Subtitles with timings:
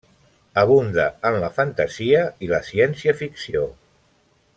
[0.61, 3.63] Abunda en la fantasia i la ciència-ficció.